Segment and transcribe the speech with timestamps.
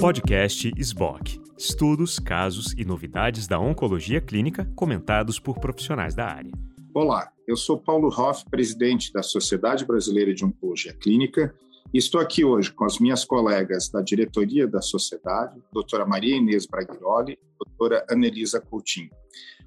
[0.00, 1.40] Podcast SBOC.
[1.58, 6.52] Estudos, casos e novidades da oncologia clínica comentados por profissionais da área.
[6.94, 11.54] Olá, eu sou Paulo Hoff, presidente da Sociedade Brasileira de Oncologia Clínica,
[11.92, 16.66] e estou aqui hoje com as minhas colegas da diretoria da sociedade, doutora Maria Inês
[16.66, 19.10] Braghiroli e doutora Anelisa Coutinho.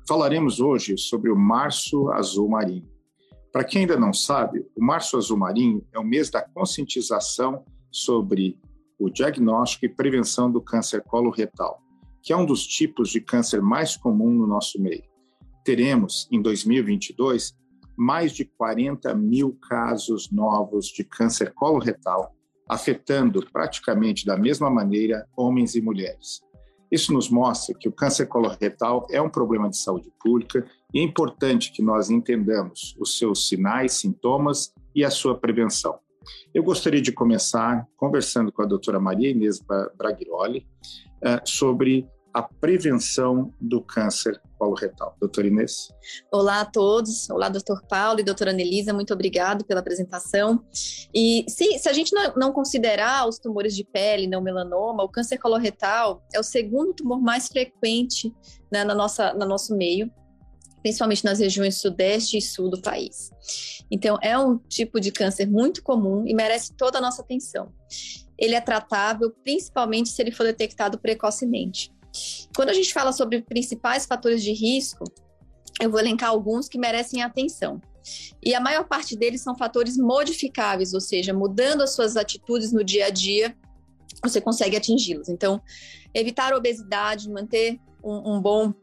[0.07, 2.89] Falaremos hoje sobre o Março Azul Marinho.
[3.51, 8.57] Para quem ainda não sabe, o Março Azul Marinho é o mês da conscientização sobre
[9.01, 11.81] o diagnóstico e prevenção do câncer coloretal,
[12.21, 15.03] que é um dos tipos de câncer mais comum no nosso meio.
[15.65, 17.55] Teremos, em 2022,
[17.97, 22.35] mais de 40 mil casos novos de câncer coloretal,
[22.69, 26.41] afetando praticamente da mesma maneira homens e mulheres.
[26.91, 31.03] Isso nos mostra que o câncer coloretal é um problema de saúde pública e é
[31.03, 35.97] importante que nós entendamos os seus sinais, sintomas e a sua prevenção.
[36.53, 39.59] Eu gostaria de começar conversando com a doutora Maria Inês
[39.97, 40.67] Braghiroli
[41.23, 45.15] uh, sobre a prevenção do câncer coloretal.
[45.19, 45.89] Doutora Inês.
[46.31, 47.29] Olá a todos.
[47.29, 48.93] Olá, doutor Paulo e doutora Anelisa.
[48.93, 50.63] Muito obrigado pela apresentação.
[51.13, 55.09] E se, se a gente não, não, considerar os tumores de pele, não melanoma, o
[55.09, 58.33] câncer coloretal é o segundo tumor mais frequente
[58.71, 60.09] né, na nossa, no nosso meio
[60.81, 63.29] principalmente nas regiões sudeste e sul do país.
[63.89, 67.71] Então, é um tipo de câncer muito comum e merece toda a nossa atenção.
[68.37, 71.91] Ele é tratável principalmente se ele for detectado precocemente.
[72.55, 75.03] Quando a gente fala sobre principais fatores de risco,
[75.79, 77.79] eu vou elencar alguns que merecem atenção.
[78.43, 82.83] E a maior parte deles são fatores modificáveis, ou seja, mudando as suas atitudes no
[82.83, 83.55] dia a dia,
[84.23, 85.29] você consegue atingi-los.
[85.29, 85.61] Então,
[86.13, 88.73] evitar obesidade, manter um, um bom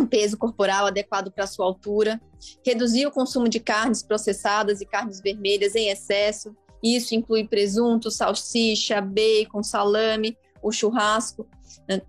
[0.00, 2.20] um peso corporal adequado para sua altura,
[2.64, 6.54] reduzir o consumo de carnes processadas e carnes vermelhas em excesso.
[6.82, 11.46] Isso inclui presunto, salsicha, bacon, salame, o churrasco.
[11.88, 12.00] Né?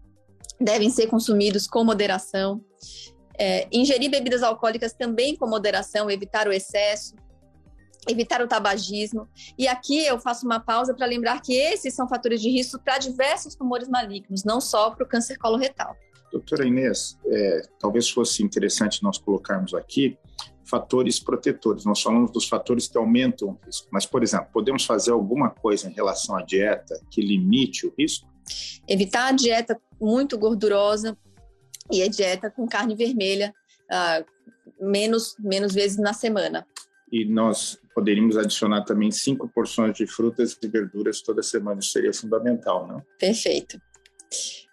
[0.59, 2.61] devem ser consumidos com moderação.
[3.37, 7.15] É, ingerir bebidas alcoólicas também com moderação, evitar o excesso,
[8.07, 9.29] evitar o tabagismo.
[9.57, 12.97] E aqui eu faço uma pausa para lembrar que esses são fatores de risco para
[12.97, 15.95] diversos tumores malignos, não só para o câncer coloretal.
[16.31, 20.17] Doutora Inês, é, talvez fosse interessante nós colocarmos aqui
[20.69, 21.83] fatores protetores.
[21.85, 25.89] Nós falamos dos fatores que aumentam o risco, mas, por exemplo, podemos fazer alguma coisa
[25.89, 28.27] em relação à dieta que limite o risco?
[28.87, 31.17] Evitar a dieta muito gordurosa
[31.91, 33.53] e a dieta com carne vermelha
[33.91, 34.25] uh,
[34.79, 36.65] menos, menos vezes na semana.
[37.11, 42.13] E nós poderíamos adicionar também cinco porções de frutas e verduras toda semana, isso seria
[42.13, 43.03] fundamental, não?
[43.19, 43.81] Perfeito.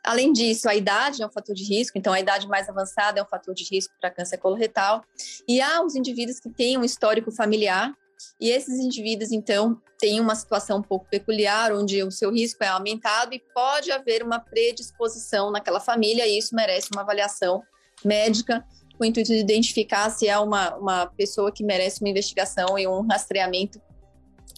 [0.06, 3.22] Além disso, a idade é um fator de risco, então a idade mais avançada é
[3.22, 5.02] um fator de risco para câncer coloretal.
[5.48, 7.92] E há os indivíduos que têm um histórico familiar
[8.40, 12.68] e esses indivíduos, então, têm uma situação um pouco peculiar, onde o seu risco é
[12.68, 17.62] aumentado e pode haver uma predisposição naquela família, e isso merece uma avaliação
[18.04, 18.64] médica
[18.96, 22.86] com o intuito de identificar se é uma, uma pessoa que merece uma investigação e
[22.86, 23.80] um rastreamento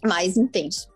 [0.05, 0.89] mais intenso.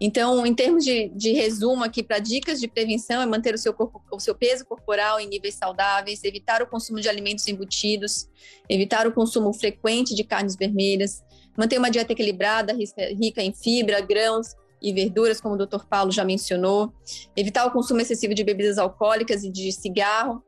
[0.00, 3.74] Então, em termos de, de resumo aqui para dicas de prevenção, é manter o seu,
[3.74, 8.28] corpo, o seu peso corporal em níveis saudáveis, evitar o consumo de alimentos embutidos,
[8.68, 11.22] evitar o consumo frequente de carnes vermelhas,
[11.58, 15.84] Manter uma dieta equilibrada, rica em fibra, grãos e verduras, como o Dr.
[15.90, 16.92] Paulo já mencionou.
[17.36, 20.40] Evitar o consumo excessivo de bebidas alcoólicas e de cigarro.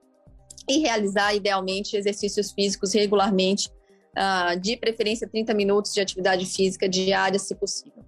[0.68, 3.68] E realizar, idealmente, exercícios físicos regularmente,
[4.16, 8.04] uh, de preferência 30 minutos de atividade física diária, se possível.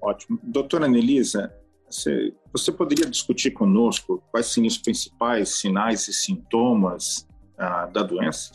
[0.00, 0.38] Ótimo.
[0.42, 1.52] Doutora Anelisa,
[1.88, 8.52] você, você poderia discutir conosco quais são os principais sinais e sintomas uh, da doença?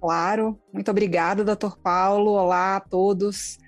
[0.00, 2.32] Claro, muito obrigada, doutor Paulo.
[2.32, 3.58] Olá a todos.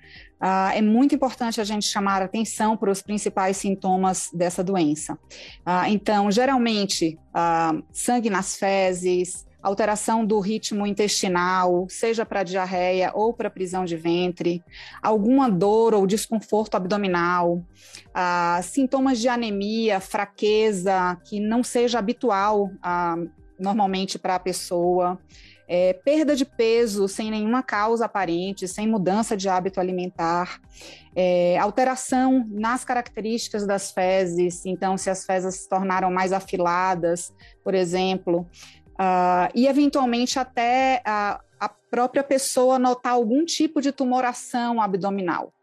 [0.41, 5.13] Uh, é muito importante a gente chamar atenção para os principais sintomas dessa doença.
[5.13, 13.33] Uh, então, geralmente, uh, sangue nas fezes, alteração do ritmo intestinal, seja para diarreia ou
[13.33, 14.61] para prisão de ventre,
[15.01, 17.63] alguma dor ou desconforto abdominal,
[18.61, 22.69] sintomas de anemia, fraqueza, que não seja habitual
[23.57, 25.17] normalmente para a pessoa
[25.67, 30.59] é, perda de peso sem nenhuma causa aparente, sem mudança de hábito alimentar,
[31.15, 37.33] é, alteração nas características das fezes, então, se as fezes se tornaram mais afiladas,
[37.63, 38.47] por exemplo,
[38.93, 45.53] uh, e eventualmente até a, a própria pessoa notar algum tipo de tumoração abdominal.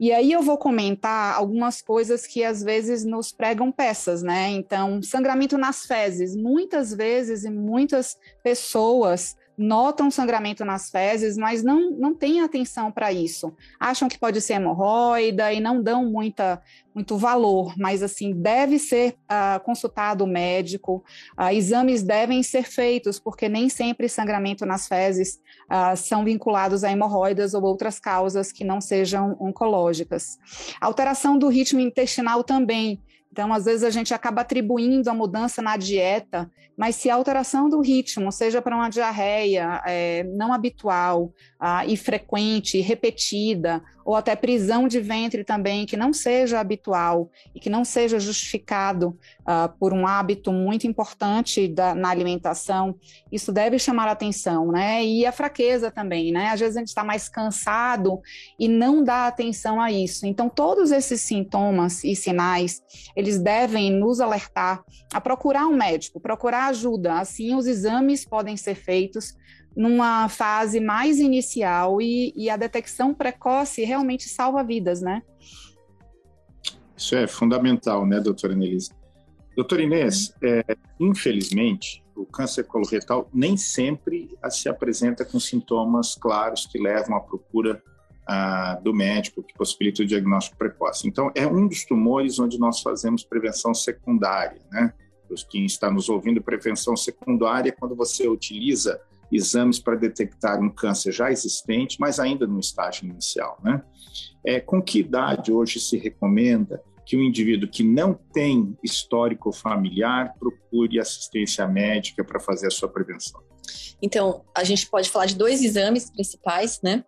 [0.00, 4.48] E aí eu vou comentar algumas coisas que às vezes nos pregam peças, né?
[4.48, 6.34] Então, sangramento nas fezes.
[6.34, 13.12] Muitas vezes e muitas pessoas notam sangramento nas fezes, mas não, não têm atenção para
[13.12, 13.54] isso.
[13.78, 16.60] Acham que pode ser hemorroida e não dão muita,
[16.94, 21.04] muito valor, mas assim, deve ser uh, consultado o médico,
[21.38, 25.40] uh, exames devem ser feitos, porque nem sempre sangramento nas fezes
[25.70, 30.38] uh, são vinculados a hemorroidas ou outras causas que não sejam oncológicas.
[30.80, 33.00] Alteração do ritmo intestinal também
[33.34, 37.68] então, às vezes, a gente acaba atribuindo a mudança na dieta, mas se a alteração
[37.68, 44.36] do ritmo, seja para uma diarreia é, não habitual ah, e frequente, repetida, ou até
[44.36, 49.92] prisão de ventre também, que não seja habitual e que não seja justificado ah, por
[49.92, 52.94] um hábito muito importante da, na alimentação,
[53.32, 55.04] isso deve chamar atenção, né?
[55.04, 56.50] E a fraqueza também, né?
[56.50, 58.20] Às vezes a gente está mais cansado
[58.58, 60.26] e não dá atenção a isso.
[60.26, 62.82] Então, todos esses sintomas e sinais,
[63.24, 67.18] eles devem nos alertar a procurar um médico, procurar ajuda.
[67.18, 69.34] Assim, os exames podem ser feitos
[69.74, 75.22] numa fase mais inicial e, e, a detecção precoce realmente salva vidas, né?
[76.96, 78.88] Isso é fundamental, né, doutora Inês?
[79.56, 80.62] Doutora Inês, é,
[81.00, 87.82] infelizmente, o câncer coloretal nem sempre se apresenta com sintomas claros que levam à procura
[88.82, 91.06] do médico, que possibilita o diagnóstico precoce.
[91.06, 94.92] Então, é um dos tumores onde nós fazemos prevenção secundária, né?
[95.30, 99.00] Os que está nos ouvindo, prevenção secundária é quando você utiliza
[99.32, 103.58] exames para detectar um câncer já existente, mas ainda no estágio inicial.
[103.62, 103.82] Né?
[104.44, 110.34] É, com que idade hoje se recomenda que o indivíduo que não tem histórico familiar
[110.38, 113.42] procure assistência médica para fazer a sua prevenção?
[114.00, 117.04] Então, a gente pode falar de dois exames principais, né?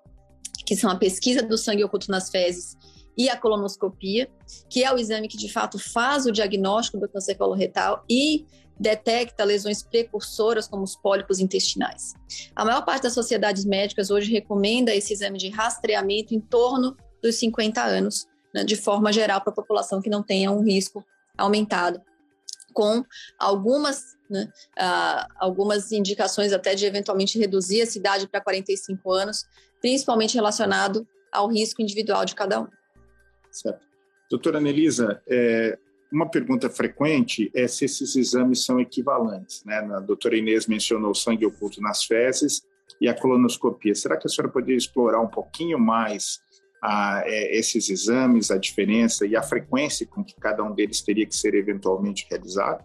[0.67, 2.77] Que são a pesquisa do sangue oculto nas fezes
[3.17, 4.29] e a colonoscopia,
[4.69, 8.45] que é o exame que de fato faz o diagnóstico do câncer coloretal e
[8.79, 12.13] detecta lesões precursoras como os pólipos intestinais.
[12.55, 17.37] A maior parte das sociedades médicas hoje recomenda esse exame de rastreamento em torno dos
[17.37, 21.03] 50 anos, né, de forma geral, para a população que não tenha um risco
[21.39, 22.01] aumentado,
[22.75, 23.03] com
[23.39, 29.47] algumas, né, uh, algumas indicações até de eventualmente reduzir essa idade para 45 anos,
[29.81, 32.69] principalmente relacionado ao risco individual de cada um.
[33.51, 33.87] Certo.
[34.31, 35.79] Doutora Anelisa, é,
[36.11, 39.65] uma pergunta frequente é se esses exames são equivalentes.
[39.65, 39.77] Né?
[39.77, 42.63] A doutora Inês mencionou sangue oculto nas fezes
[43.01, 43.95] e a colonoscopia.
[43.95, 46.41] Será que a senhora poderia explorar um pouquinho mais
[46.83, 51.27] a, é, esses exames, a diferença e a frequência com que cada um deles teria
[51.27, 52.85] que ser eventualmente realizado?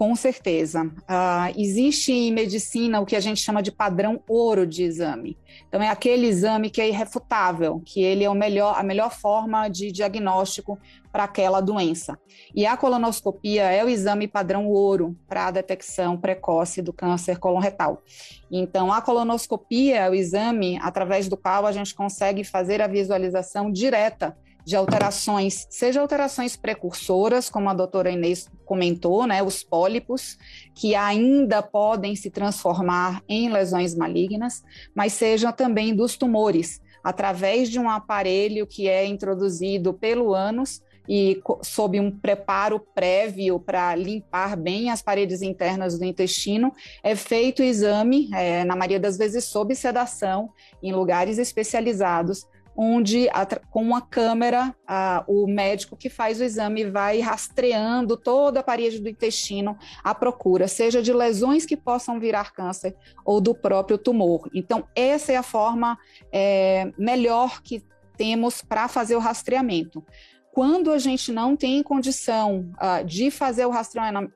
[0.00, 0.84] Com certeza.
[0.84, 5.36] Uh, existe em medicina o que a gente chama de padrão ouro de exame.
[5.68, 9.68] Então, é aquele exame que é irrefutável, que ele é o melhor, a melhor forma
[9.68, 10.78] de diagnóstico
[11.12, 12.18] para aquela doença.
[12.54, 18.02] E a colonoscopia é o exame padrão ouro para a detecção precoce do câncer coloretal.
[18.50, 23.70] Então, a colonoscopia é o exame através do qual a gente consegue fazer a visualização
[23.70, 30.38] direta de alterações, seja alterações precursoras, como a doutora Inês comentou, né, os pólipos,
[30.74, 34.62] que ainda podem se transformar em lesões malignas,
[34.94, 41.42] mas seja também dos tumores, através de um aparelho que é introduzido pelo ânus e
[41.62, 46.72] sob um preparo prévio para limpar bem as paredes internas do intestino,
[47.02, 52.46] é feito o exame, é, na maioria das vezes sob sedação, em lugares especializados,
[52.82, 53.28] onde
[53.70, 58.98] com uma câmera a, o médico que faz o exame vai rastreando toda a parede
[58.98, 64.48] do intestino à procura, seja de lesões que possam virar câncer ou do próprio tumor.
[64.54, 65.98] Então, essa é a forma
[66.32, 67.84] é, melhor que
[68.16, 70.02] temos para fazer o rastreamento.
[70.52, 73.70] Quando a gente não tem condição uh, de fazer o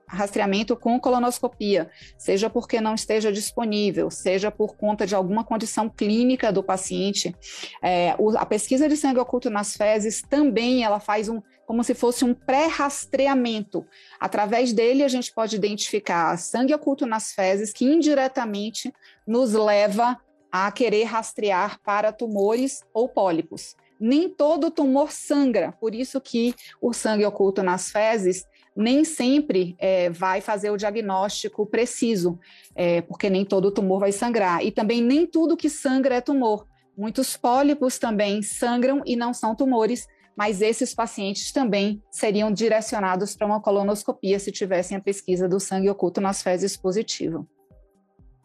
[0.06, 6.52] rastreamento com colonoscopia, seja porque não esteja disponível, seja por conta de alguma condição clínica
[6.52, 7.35] do paciente,
[7.83, 11.94] é, o, a pesquisa de sangue oculto nas fezes também ela faz um como se
[11.94, 13.87] fosse um pré-rastreamento.
[14.21, 18.92] Através dele, a gente pode identificar sangue oculto nas fezes, que indiretamente
[19.26, 20.21] nos leva
[20.52, 26.93] a querer rastrear para tumores ou pólipos nem todo tumor sangra, por isso que o
[26.93, 28.45] sangue oculto nas fezes
[28.77, 32.39] nem sempre é, vai fazer o diagnóstico preciso,
[32.75, 34.65] é, porque nem todo tumor vai sangrar.
[34.65, 36.67] E também nem tudo que sangra é tumor.
[36.97, 43.47] Muitos pólipos também sangram e não são tumores, mas esses pacientes também seriam direcionados para
[43.47, 47.49] uma colonoscopia se tivessem a pesquisa do sangue oculto nas fezes positivo.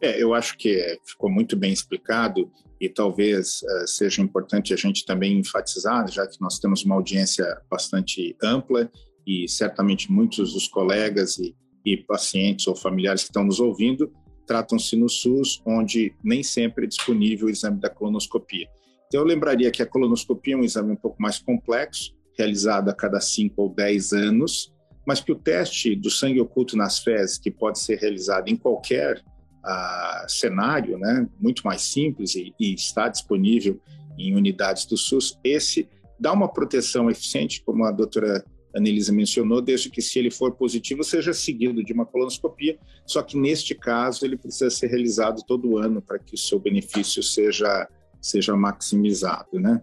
[0.00, 5.04] É, eu acho que ficou muito bem explicado e talvez uh, seja importante a gente
[5.04, 8.90] também enfatizar, já que nós temos uma audiência bastante ampla
[9.26, 14.10] e certamente muitos dos colegas e, e pacientes ou familiares que estão nos ouvindo
[14.46, 18.66] tratam-se no SUS, onde nem sempre é disponível o exame da colonoscopia.
[19.06, 22.94] Então, eu lembraria que a colonoscopia é um exame um pouco mais complexo, realizado a
[22.94, 24.72] cada 5 ou 10 anos,
[25.06, 29.22] mas que o teste do sangue oculto nas fezes, que pode ser realizado em qualquer
[29.64, 33.80] uh, cenário, né, muito mais simples e, e está disponível
[34.18, 35.88] em unidades do SUS, esse
[36.18, 41.02] dá uma proteção eficiente, como a doutora Anelisa mencionou, desde que se ele for positivo
[41.02, 46.00] seja seguido de uma colonoscopia, só que neste caso ele precisa ser realizado todo ano
[46.00, 47.88] para que o seu benefício seja,
[48.20, 49.80] seja maximizado, né?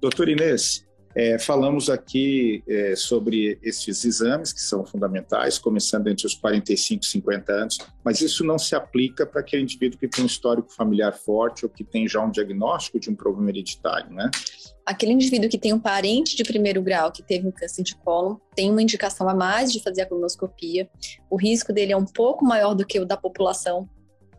[0.00, 0.86] Doutor Inês,
[1.18, 7.08] é, falamos aqui é, sobre esses exames que são fundamentais, começando entre os 45 e
[7.08, 11.12] 50 anos, mas isso não se aplica para aquele indivíduo que tem um histórico familiar
[11.12, 14.30] forte ou que tem já um diagnóstico de um problema hereditário, né?
[14.86, 18.36] Aquele indivíduo que tem um parente de primeiro grau que teve um câncer de cólon
[18.54, 20.88] tem uma indicação a mais de fazer a colonoscopia.
[21.28, 23.88] O risco dele é um pouco maior do que o da população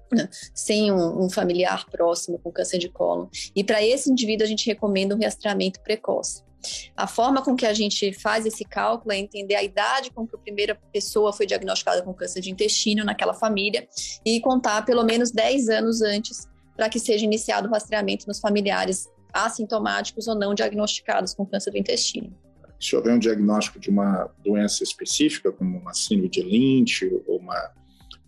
[0.09, 3.27] né, sem um, um, familiar próximo com câncer de cólon.
[3.53, 6.47] E para esse indivíduo, a gente recomenda um rastreamento precoce.
[6.95, 10.35] A forma com que a gente faz esse cálculo é entender a idade com que
[10.35, 13.87] a primeira pessoa foi diagnosticada com câncer de intestino naquela família
[14.25, 19.07] e contar pelo menos 10 anos antes para que seja iniciado o rastreamento nos familiares
[19.33, 22.35] assintomáticos ou não diagnosticados com câncer do intestino.
[22.79, 27.71] Se houver um diagnóstico de uma doença específica, como uma síndrome de Lynch ou uma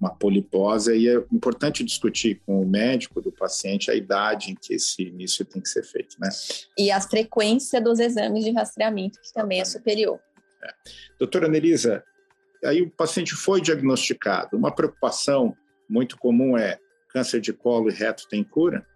[0.01, 4.73] uma polipose, e é importante discutir com o médico do paciente a idade em que
[4.73, 6.27] esse início tem que ser feito, né?
[6.75, 10.19] E a frequência dos exames de rastreamento, que também é superior.
[10.63, 10.73] É.
[11.19, 12.03] Doutora Nelisa,
[12.65, 15.55] aí o paciente foi diagnosticado, uma preocupação
[15.87, 16.79] muito comum é
[17.09, 18.87] câncer de colo e reto tem cura?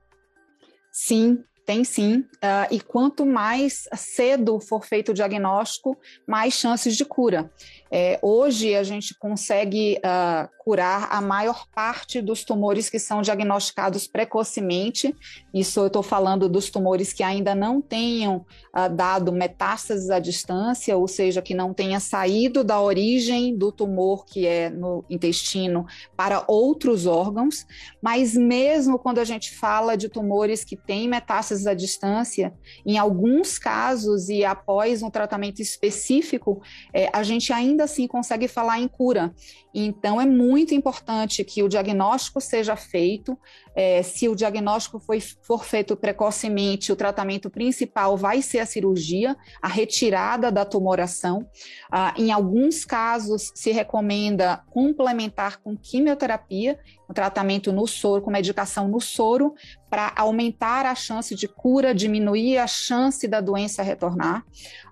[0.91, 7.03] Sim, tem sim, uh, e quanto mais cedo for feito o diagnóstico, mais chances de
[7.03, 7.51] cura.
[7.97, 14.05] É, hoje a gente consegue uh, curar a maior parte dos tumores que são diagnosticados
[14.05, 15.15] precocemente.
[15.53, 18.45] Isso eu estou falando dos tumores que ainda não tenham
[18.75, 24.25] uh, dado metástases à distância, ou seja, que não tenha saído da origem do tumor
[24.25, 25.85] que é no intestino
[26.17, 27.65] para outros órgãos.
[28.01, 32.53] Mas mesmo quando a gente fala de tumores que têm metástases à distância,
[32.85, 36.61] em alguns casos e após um tratamento específico,
[36.93, 39.33] é, a gente ainda assim consegue falar em cura.
[39.73, 43.37] Então, é muito importante que o diagnóstico seja feito.
[43.75, 49.35] É, se o diagnóstico foi, for feito precocemente, o tratamento principal vai ser a cirurgia,
[49.61, 51.45] a retirada da tumoração.
[51.91, 58.87] Ah, em alguns casos, se recomenda complementar com quimioterapia, o tratamento no soro, com medicação
[58.87, 59.53] no soro,
[59.89, 64.43] para aumentar a chance de cura, diminuir a chance da doença retornar.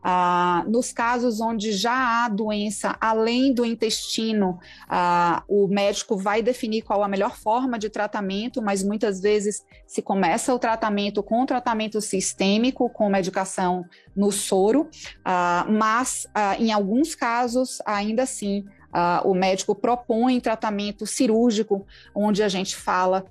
[0.01, 6.83] Ah, nos casos onde já há doença além do intestino, ah, o médico vai definir
[6.83, 11.99] qual a melhor forma de tratamento, mas muitas vezes se começa o tratamento com tratamento
[11.99, 14.89] sistêmico, com medicação no soro,
[15.23, 22.41] ah, mas ah, em alguns casos, ainda assim, ah, o médico propõe tratamento cirúrgico, onde
[22.41, 23.25] a gente fala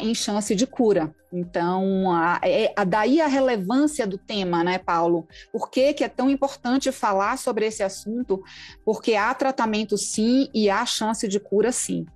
[0.00, 1.14] em chance de cura.
[1.30, 5.28] Então, a, é, a, daí a relevância do tema, né, Paulo?
[5.52, 8.42] Por que, que é tão importante falar sobre esse assunto?
[8.86, 12.06] Porque há tratamento sim e há chance de cura sim.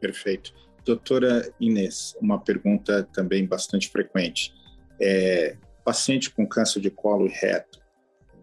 [0.00, 0.54] Perfeito.
[0.84, 4.52] Doutora Inês, uma pergunta também bastante frequente.
[5.00, 7.84] É, paciente com câncer de colo e reto,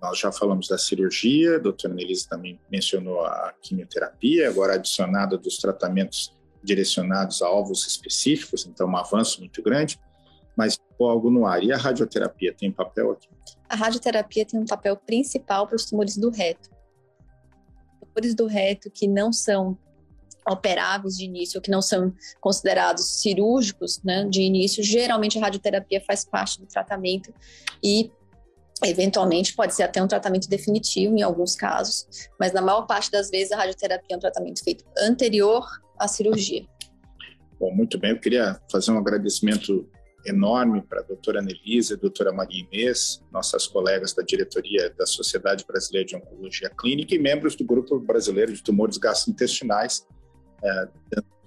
[0.01, 5.57] nós já falamos da cirurgia, a doutora Nelise também mencionou a quimioterapia, agora adicionada dos
[5.57, 10.00] tratamentos direcionados a alvos específicos, então um avanço muito grande,
[10.57, 11.63] mas ficou algo no ar.
[11.63, 13.29] E a radioterapia tem papel aqui?
[13.69, 16.69] A radioterapia tem um papel principal para os tumores do reto.
[18.00, 19.77] Tumores do reto que não são
[20.48, 26.25] operáveis de início, que não são considerados cirúrgicos né, de início, geralmente a radioterapia faz
[26.25, 27.33] parte do tratamento
[27.83, 28.12] e
[28.83, 32.07] eventualmente pode ser até um tratamento definitivo em alguns casos,
[32.39, 35.65] mas na maior parte das vezes a radioterapia é um tratamento feito anterior
[36.00, 36.65] a cirurgia.
[37.60, 38.10] Bom, muito bem.
[38.10, 39.88] Eu queria fazer um agradecimento
[40.25, 45.05] enorme para a doutora Anelisa e a doutora Maria Inês, nossas colegas da diretoria da
[45.05, 50.05] Sociedade Brasileira de Oncologia Clínica e membros do Grupo Brasileiro de Tumores Gastrointestinais,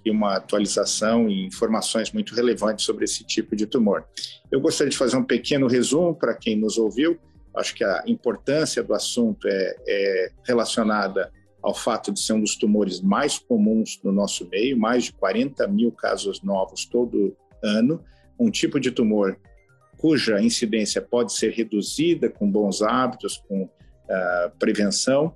[0.07, 4.05] uma atualização e informações muito relevantes sobre esse tipo de tumor.
[4.51, 7.17] Eu gostaria de fazer um pequeno resumo para quem nos ouviu.
[7.55, 11.31] Acho que a importância do assunto é, é relacionada
[11.63, 15.67] ao fato de ser um dos tumores mais comuns no nosso meio, mais de 40
[15.67, 18.03] mil casos novos todo ano,
[18.39, 19.39] um tipo de tumor
[19.97, 25.35] cuja incidência pode ser reduzida com bons hábitos, com uh, prevenção,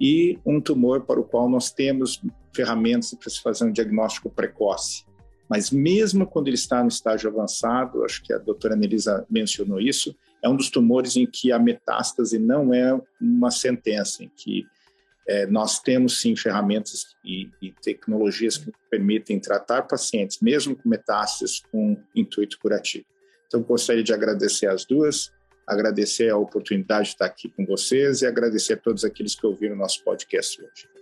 [0.00, 2.22] e um tumor para o qual nós temos
[2.54, 5.04] ferramentas para se fazer um diagnóstico precoce.
[5.48, 10.14] Mas mesmo quando ele está no estágio avançado, acho que a doutora Anelisa mencionou isso,
[10.42, 14.66] é um dos tumores em que a metástase não é uma sentença, em que
[15.26, 21.60] é, nós temos sim ferramentas e, e, tecnologias que permitem tratar pacientes, mesmo com metástases,
[21.70, 23.04] com intuito curativo.
[23.46, 25.30] Então, gostaria de agradecer as duas,
[25.68, 29.74] agradecer a oportunidade de estar aqui com vocês e agradecer a todos aqueles que ouviram
[29.74, 30.97] o nosso podcast hoje.